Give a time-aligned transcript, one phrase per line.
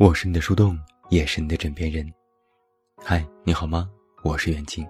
[0.00, 2.08] 我是你的树洞，也是你的枕边人。
[3.02, 3.90] 嗨，你好吗？
[4.22, 4.86] 我是远近。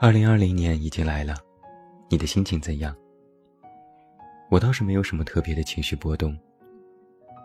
[0.00, 1.36] 二零二零年已经来了，
[2.10, 2.92] 你的心情怎样？
[4.50, 6.36] 我倒是没有什么特别的情绪波动，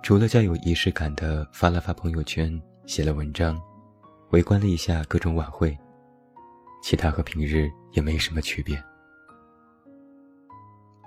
[0.01, 3.61] 除了较有仪式感的发了发朋友圈，写了文章，
[4.31, 5.77] 围观了一下各种晚会，
[6.81, 8.75] 其他和平日也没什么区别。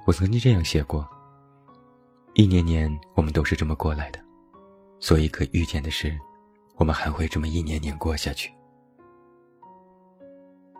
[0.07, 1.05] 我曾经这样写过：
[2.35, 4.21] 一年年，我们都是这么过来的。
[5.02, 6.16] 所以可预见的是，
[6.77, 8.52] 我们还会这么一年年过下去。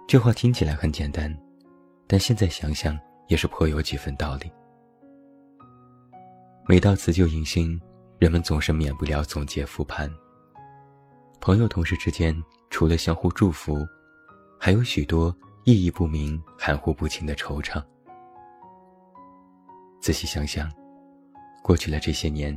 [0.07, 1.37] 这话听起来很简单，
[2.07, 2.97] 但现在想想
[3.27, 4.49] 也是颇有几分道理。
[6.69, 7.81] 每到辞旧迎新，
[8.21, 10.09] 人们总是免不了总结复盘。
[11.41, 12.33] 朋友同事之间，
[12.71, 13.85] 除了相互祝福，
[14.57, 17.83] 还有许多意义不明、含糊不清的惆怅。
[20.01, 20.71] 仔细想想，
[21.61, 22.57] 过去了这些年。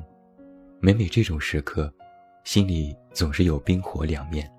[0.80, 1.92] 每每这种时刻，
[2.44, 4.50] 心里总是有冰火两面。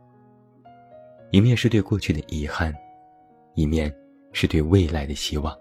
[1.31, 2.75] 一面是对过去的遗憾，
[3.55, 3.95] 一面
[4.33, 5.57] 是对未来的希望。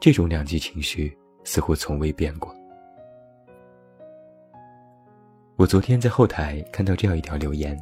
[0.00, 2.54] 这种两极情绪似乎从未变过。
[5.56, 7.78] 我昨天在后台看到这样一条留言，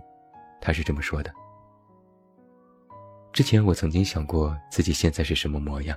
[0.61, 1.33] 他是这么说的
[3.33, 5.97] ：“之前我曾经想过自己现在是什么模样，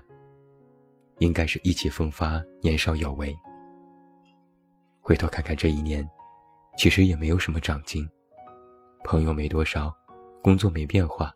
[1.20, 3.36] 应该是意气风发、年少有为。”
[5.08, 6.04] 回头看看这一年，
[6.80, 8.10] 其实也没有什么长进，
[9.04, 9.96] 朋友没多少，
[10.42, 11.32] 工作没变化，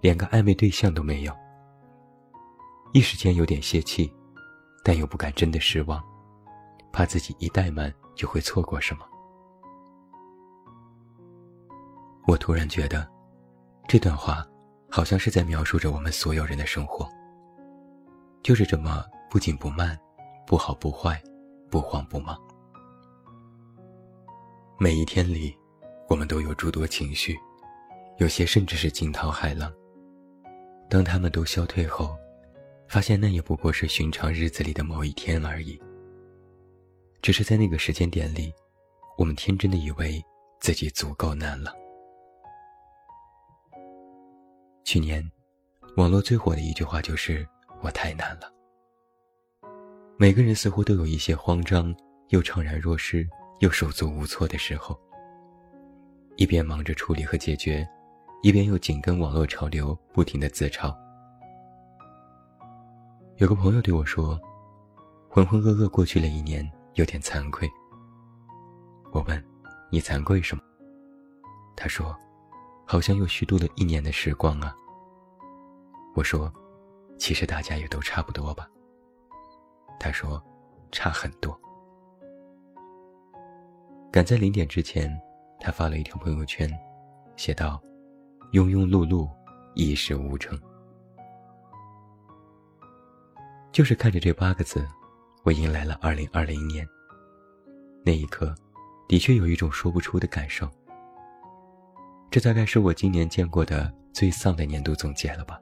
[0.00, 1.32] 连个暧昧对象都没有。
[2.92, 4.12] 一时间有点泄气，
[4.82, 6.02] 但又不敢真的失望，
[6.92, 9.06] 怕自己一怠慢就会错过什么。
[12.26, 13.08] 我突然觉得，
[13.86, 14.44] 这段话
[14.90, 17.08] 好像是在描述着我们所有人的生活，
[18.42, 19.96] 就是这么不紧不慢，
[20.44, 21.22] 不好不坏，
[21.70, 22.36] 不慌不忙。
[24.80, 25.52] 每一天里，
[26.08, 27.36] 我们都有诸多情绪，
[28.18, 29.72] 有些甚至是惊涛骇浪。
[30.88, 32.16] 当他们都消退后，
[32.86, 35.76] 发现那也不过是寻常日子里的某一天而已。
[37.20, 38.54] 只是在那个时间点里，
[39.16, 40.24] 我们天真的以为
[40.60, 41.74] 自己足够难了。
[44.84, 45.28] 去年，
[45.96, 47.44] 网络最火的一句话就是
[47.82, 48.48] “我太难了”。
[50.16, 51.92] 每个人似乎都有一些慌张
[52.28, 53.28] 又怅然若失。
[53.60, 54.98] 又手足无措的时候，
[56.36, 57.86] 一边忙着处理和解决，
[58.42, 60.94] 一边又紧跟网络潮流，不停的自嘲。
[63.38, 64.40] 有个朋友对我说
[65.28, 67.68] ：“浑浑噩噩过去了一年，有点惭愧。”
[69.10, 69.44] 我问
[69.90, 70.62] ：“你惭愧什么？”
[71.76, 72.16] 他说
[72.86, 74.74] ：“好像又虚度了一年的时光啊。”
[76.14, 76.52] 我说
[77.18, 78.68] ：“其实大家也都差不多吧。”
[79.98, 80.42] 他说
[80.90, 81.58] ：“差很多。”
[84.10, 85.14] 赶在零点之前，
[85.60, 86.68] 他发了一条朋友圈，
[87.36, 87.80] 写道
[88.52, 89.28] ：“庸庸碌碌，
[89.74, 90.58] 一事无成。”
[93.70, 94.84] 就是看着这八个字，
[95.44, 96.88] 我迎来了二零二零年。
[98.02, 98.54] 那一刻，
[99.06, 100.68] 的确有一种说不出的感受。
[102.30, 105.60] 这大概是我今年见过的最丧的年度总结了吧？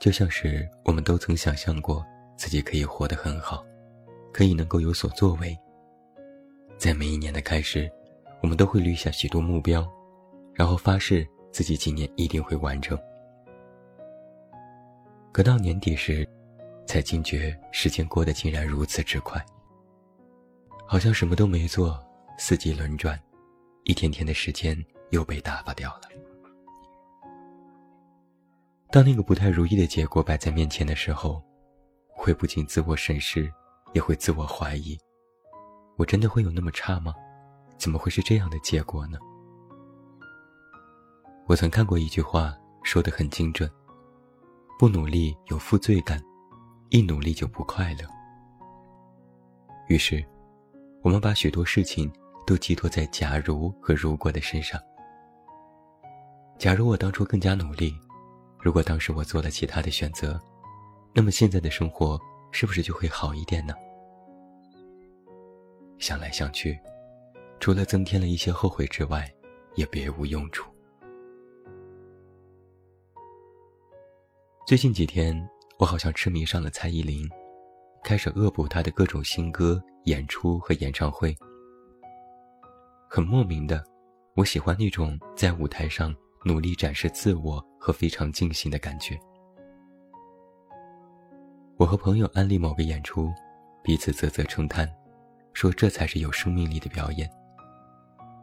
[0.00, 2.04] 就像是我们都曾想象过
[2.36, 3.64] 自己可以活得很好，
[4.32, 5.56] 可以能够有所作为。
[6.78, 7.90] 在每一年的开始，
[8.40, 9.84] 我们都会立下许多目标，
[10.54, 12.96] 然后发誓自己今年一定会完成。
[15.32, 16.26] 可到年底时，
[16.86, 19.44] 才惊觉时间过得竟然如此之快，
[20.86, 22.00] 好像什么都没做，
[22.38, 23.20] 四季轮转，
[23.82, 24.76] 一天天的时间
[25.10, 26.02] 又被打发掉了。
[28.88, 31.42] 当那个不太如意的结果摆在面前的时候，
[32.06, 33.52] 会不仅自我审视，
[33.94, 34.96] 也会自我怀疑。
[35.98, 37.12] 我真的会有那么差吗？
[37.76, 39.18] 怎么会是这样的结果呢？
[41.46, 43.68] 我曾看过一句话，说的很精准：
[44.78, 46.22] 不努力有负罪感，
[46.90, 48.08] 一努力就不快乐。
[49.88, 50.24] 于是，
[51.02, 52.08] 我们把许多事情
[52.46, 54.80] 都寄托在“假如”和“如果”的身上。
[56.58, 57.92] 假如我当初更加努力，
[58.60, 60.40] 如果当时我做了其他的选择，
[61.12, 62.16] 那么现在的生活
[62.52, 63.74] 是不是就会好一点呢？
[65.98, 66.78] 想来想去，
[67.60, 69.28] 除了增添了一些后悔之外，
[69.74, 70.70] 也别无用处。
[74.66, 75.48] 最近几天，
[75.78, 77.28] 我好像痴迷上了蔡依林，
[78.04, 81.34] 开始恶补她的各种新歌、演出和演唱会。
[83.08, 83.82] 很莫名的，
[84.34, 86.14] 我喜欢那种在舞台上
[86.44, 89.18] 努力展示自我和非常尽兴的感觉。
[91.76, 93.32] 我和朋友安利某个演出，
[93.82, 94.88] 彼此啧啧称叹。
[95.58, 97.28] 说这才是有生命力的表演。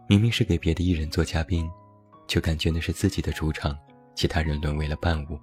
[0.05, 1.65] 明明是给别的艺人做嘉宾，
[2.27, 3.73] 却感觉那是自己的主场，
[4.13, 5.39] 其他人沦为了伴舞。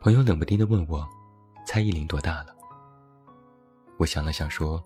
[0.00, 1.04] 朋友冷不丁地问我
[1.66, 2.54] ：“蔡依林多大了？”
[3.98, 4.80] 我想了想说：“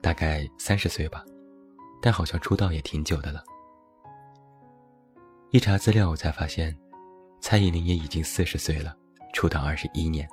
[0.00, 1.22] 大概三十岁吧，
[2.00, 3.44] 但好像出道也挺久的了。”
[5.52, 6.74] 一查资料，我才发现，
[7.42, 8.96] 蔡依林也已经四十岁了，
[9.34, 10.26] 出道二十一年。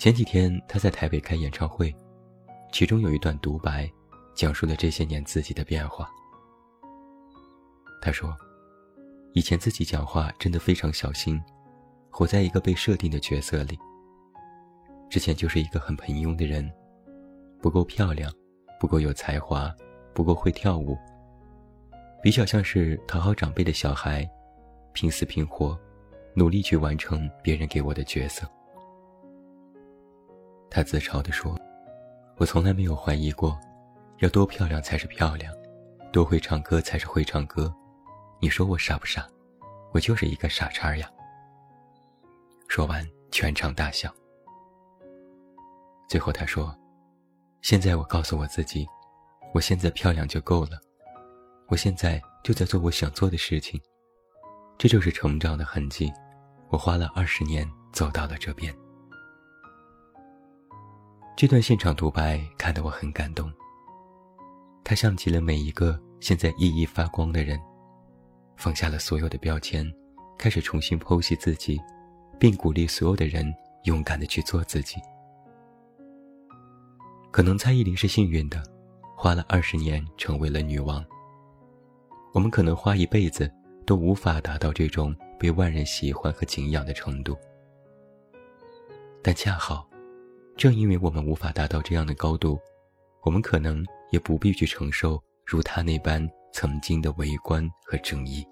[0.00, 1.94] 前几天他在台北开演唱会，
[2.72, 3.86] 其中有一段独白，
[4.34, 6.08] 讲述了这些年自己的变化。
[8.00, 8.34] 他说
[9.36, 11.38] ：“以前自己讲话真的非常小心，
[12.08, 13.78] 活在一个被设定的角色里。
[15.10, 16.72] 之前就是一个很平庸的人，
[17.60, 18.32] 不够漂亮，
[18.80, 19.70] 不够有才华，
[20.14, 20.96] 不够会跳舞。”
[22.24, 24.26] 比较像是讨好长辈的小孩，
[24.94, 25.78] 拼死拼活，
[26.32, 28.50] 努力去完成别人给我的角色。
[30.70, 31.58] 他自嘲地说
[32.38, 33.58] ：“我从来没有怀疑过，
[34.18, 35.52] 要多漂亮才是漂亮，
[36.12, 37.74] 多会唱歌才是会唱歌。
[38.40, 39.26] 你说我傻不傻？
[39.92, 41.10] 我就是一个傻叉呀。”
[42.68, 44.14] 说完，全场大笑。
[46.08, 46.74] 最后他说
[47.62, 48.86] ：“现在我告诉我自己，
[49.52, 50.78] 我现在漂亮就够了。”
[51.68, 53.80] 我现在就在做我想做的事情，
[54.76, 56.12] 这就是成长的痕迹。
[56.68, 58.74] 我花了二十年走到了这边。
[61.40, 63.50] 这段现场独白看得我很感动。
[64.84, 67.58] 他像极了每一个现在熠熠发光的人，
[68.58, 69.90] 放下了所有的标签，
[70.36, 71.80] 开始重新剖析自己，
[72.38, 73.50] 并鼓励所有的人
[73.84, 74.96] 勇敢的去做自己。
[77.30, 78.62] 可能蔡依林是幸运的，
[79.16, 81.02] 花了二十年成为了女王。
[82.34, 83.50] 我们可能花一辈子
[83.86, 87.34] 都无法达到这种被万人喜欢和敬仰的程度，
[89.22, 89.88] 但恰好，
[90.60, 92.60] 正因为我们无法达到这样的高度，
[93.22, 98.46] 我们可能也不必去承受如他那般曾经的围观和争议。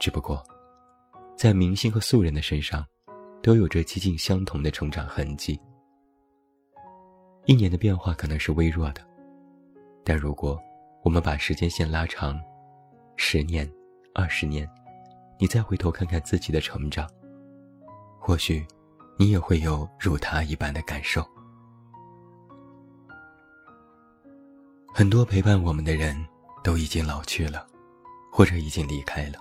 [0.00, 0.42] 只不过，
[1.36, 2.82] 在明星和素人的身上，
[3.42, 5.60] 都有着几近相同的成长痕迹。
[7.44, 9.02] 一年的变化可能是微弱的，
[10.02, 10.58] 但如果，
[11.02, 12.40] 我们把时间线拉长，
[13.16, 13.70] 十年、
[14.14, 14.66] 二十年，
[15.38, 17.06] 你再回头看看自己的成长，
[18.18, 18.66] 或许
[19.16, 21.24] 你也会有如他一般的感受。
[24.92, 26.16] 很多陪伴我们的人
[26.62, 27.66] 都已经老去了，
[28.32, 29.38] 或者已经离开了，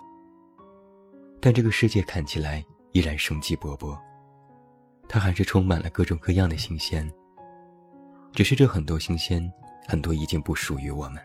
[1.39, 3.97] 但这个世界看起来依然生机勃勃，
[5.07, 7.11] 它还是充满了各种各样的新鲜。
[8.31, 9.51] 只是这很多新鲜，
[9.87, 11.21] 很多已经不属于我们。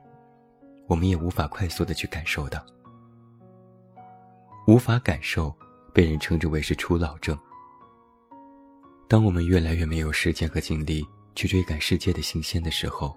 [0.87, 2.65] 我们也无法快速的去感受到，
[4.67, 5.55] 无法感受，
[5.93, 7.39] 被人称之为是初老症。
[9.09, 11.03] 当我们越来越没有时间和精力
[11.35, 13.17] 去追赶世界的新鲜的时候，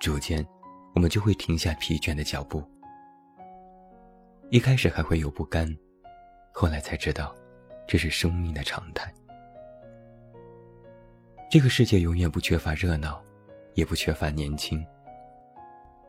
[0.00, 0.44] 逐渐，
[0.94, 2.64] 我们就会停下疲倦的脚步。
[4.48, 5.68] 一开始还会有不甘，
[6.50, 7.34] 后来才知道，
[7.86, 9.12] 这是生命的常态。
[11.50, 13.22] 这个世界永远不缺乏热闹，
[13.74, 14.82] 也不缺乏年轻。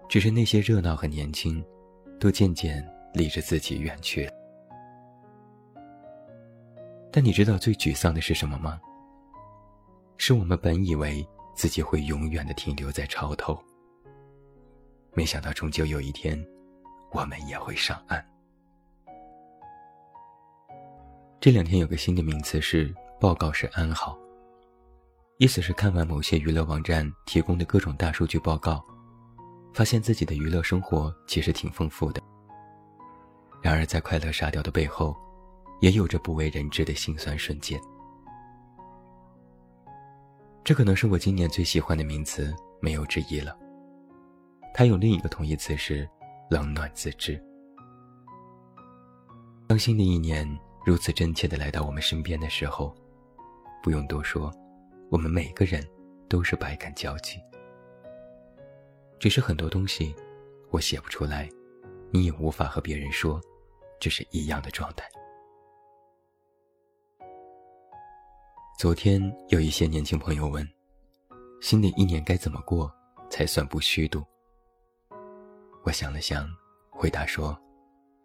[0.07, 1.61] 只是那些热闹和年轻，
[2.21, 4.36] 都渐渐离着自己远去了。
[7.17, 8.79] 但你知道最沮丧的是什么吗？
[10.17, 13.59] 是我们本以为自己会永远的停留在潮头，
[15.15, 16.39] 没想到终究有一天，
[17.11, 18.23] 我们也会上岸。
[21.39, 24.15] 这两天有个新的名词是“报告式安好”，
[25.39, 28.79] 意思是看完某些娱乐网站提供的各种大数据报告。
[29.73, 32.21] 发现自己的娱乐生活其实挺丰富的，
[33.59, 35.17] 然而在快乐沙雕的背后，
[35.79, 37.79] 也有着不为人知的辛酸瞬间。
[40.63, 43.57] 这可能是我今年最喜欢的名词，没有之一了。
[44.73, 46.07] 它有另一个同义词是
[46.51, 47.41] “冷暖自知”。
[49.67, 50.47] 当新的一年
[50.85, 52.93] 如此真切的来到我们身边的时候，
[53.81, 54.53] 不用多说，
[55.09, 55.85] 我们每个人
[56.27, 57.39] 都是百感交集。
[59.19, 60.13] 只是很多东西，
[60.69, 61.49] 我写不出来，
[62.11, 63.41] 你也无法和别人说，
[63.99, 65.09] 这是一样的状态。
[68.77, 69.19] 昨天
[69.49, 70.63] 有一些年轻朋友问，
[71.59, 72.93] 新的一年该怎么过
[73.27, 74.23] 才算不虚度？
[75.83, 76.47] 我想了想，
[76.91, 77.59] 回答说，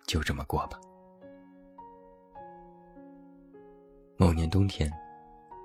[0.07, 0.79] 就这么过吧。
[4.19, 4.93] 某年冬天，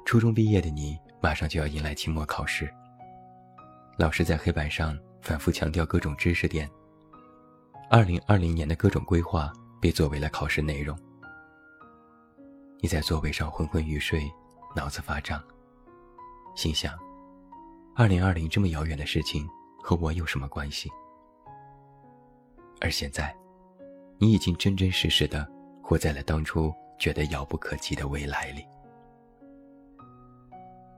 [0.05, 2.73] 初中毕业的你，马上就要迎来期末考试。
[3.97, 4.97] 老师在黑板上。
[5.19, 6.69] 反复强调各种知识点。
[7.89, 9.51] 二零二零年的各种规划
[9.81, 10.97] 被作为了考试内容。
[12.79, 14.31] 你在座位上昏昏欲睡，
[14.77, 15.43] 脑子发胀，
[16.55, 16.93] 心想：
[17.95, 19.49] 二零二零这么遥远的事情
[19.81, 20.87] 和我有什么关系？
[22.79, 23.35] 而现在，
[24.19, 28.63] 你已经真真实实的活在了当初觉得遥不可及的未来里。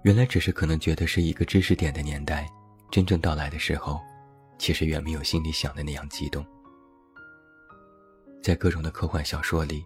[0.03, 2.45] 原来只是可能觉得是一个知识点的年代，
[2.91, 3.97] 真正到来的时候，
[4.57, 6.45] 其实远没有心里想的那样激动。
[8.43, 9.85] 在各种的科幻小说里，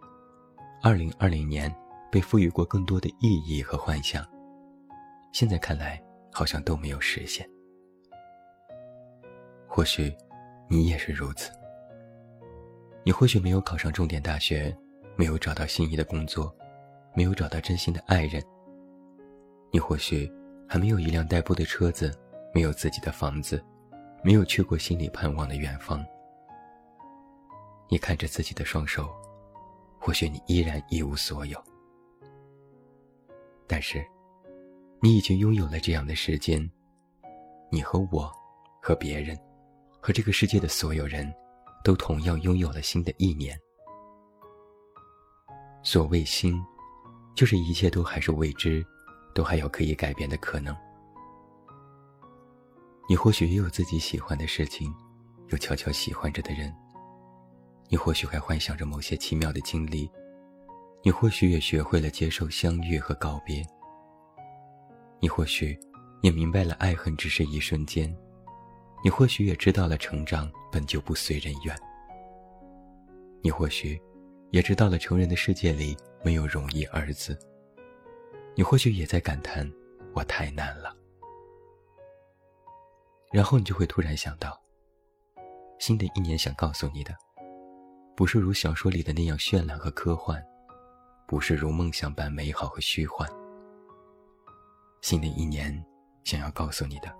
[0.81, 1.71] 二零二零年
[2.13, 4.23] 被赋予过更多的意义和幻想，
[5.31, 5.99] 现在看来
[6.31, 7.43] 好像都没有实现。
[9.67, 10.15] 或许，
[10.69, 11.51] 你也是如此。
[13.03, 14.77] 你或许没有考上重点大学，
[15.15, 16.55] 没有找到心仪的工作，
[17.15, 18.39] 没有找到真心的爱人。
[19.71, 20.31] 你或许
[20.69, 22.15] 还没有一辆代步的车子，
[22.53, 23.59] 没有自己的房子，
[24.23, 26.05] 没有去过心里盼望的远方。
[27.89, 29.09] 你看着自己的双手，
[29.99, 31.59] 或许你依然一无所有，
[33.67, 34.05] 但是，
[35.01, 36.69] 你已经拥有了这样的时间。
[37.71, 38.31] 你和我，
[38.81, 39.37] 和别人，
[39.99, 41.33] 和这个世界的所有人，
[41.83, 43.59] 都同样拥有了新的一年。
[45.81, 46.63] 所谓新，
[47.35, 48.85] 就是一切都还是未知。
[49.35, 50.77] 都还有可以改变的可能。
[53.09, 54.93] 你或许也有自己喜欢的事情，
[55.47, 56.71] 有悄悄喜欢着的人。
[57.89, 60.07] 你或许还幻想着某些奇妙的经历，
[61.05, 63.61] 你或许也学会了接受相遇和告别。
[65.19, 65.77] 你或许
[66.21, 68.15] 也明白了爱恨只是一瞬间，
[69.03, 71.77] 你或许也知道了成长本就不随人愿。
[73.41, 74.01] 你或许
[74.51, 77.37] 也知道了成人的世界里没有容易二字。
[78.55, 79.69] 你或许也在感叹，
[80.13, 80.95] 我太难了。
[83.29, 84.57] 然后你就会突然想到，
[85.79, 87.13] 新的一年想告诉你的，
[88.15, 90.41] 不是如小说里的那样绚烂和科幻，
[91.27, 93.29] 不是如梦想般美好和虚幻。
[95.01, 95.83] 新的一年
[96.23, 97.13] 想要告诉你的，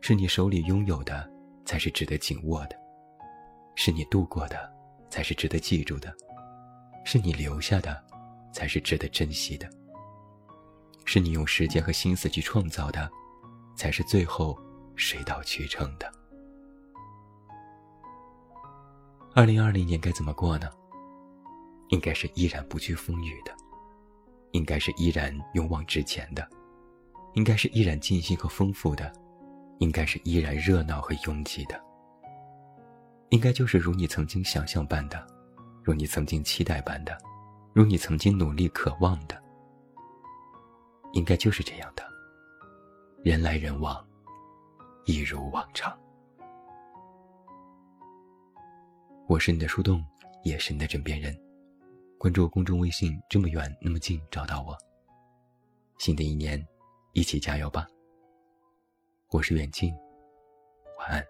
[0.00, 1.30] 是你手里拥有的
[1.64, 2.76] 才是值得紧握的，
[3.76, 4.72] 是你度过的
[5.08, 6.14] 才是值得记住的，
[7.04, 8.02] 是你留下的
[8.52, 9.68] 才是值得珍惜的。
[11.04, 13.10] 是你用时间和心思去创造的，
[13.76, 14.58] 才是最后
[14.96, 16.10] 水到渠成的。
[19.34, 20.68] 二零二零年该怎么过呢？
[21.90, 23.54] 应该是依然不惧风雨的，
[24.52, 26.48] 应该是依然勇往直前的，
[27.34, 29.12] 应该是依然尽兴和丰富的，
[29.78, 31.80] 应该是依然热闹和拥挤的。
[33.30, 35.24] 应该就是如你曾经想象般的，
[35.84, 37.16] 如你曾经期待般的，
[37.72, 39.40] 如你曾经努力渴望的。
[41.12, 42.04] 应该就是这样的，
[43.24, 44.04] 人来人往，
[45.06, 45.96] 一如往常。
[49.26, 50.04] 我是你的树洞，
[50.44, 51.36] 也是你的枕边人。
[52.20, 54.76] 关注公众微信，这么远那么近，找到我。
[55.96, 56.62] 新的一年，
[57.14, 57.86] 一起加油吧！
[59.30, 59.90] 我是远近，
[60.98, 61.26] 晚安。